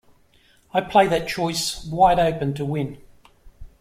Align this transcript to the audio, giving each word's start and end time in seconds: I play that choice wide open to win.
I 0.73 0.81
play 0.81 1.05
that 1.09 1.27
choice 1.27 1.85
wide 1.85 2.17
open 2.17 2.55
to 2.55 2.65
win. 2.65 2.97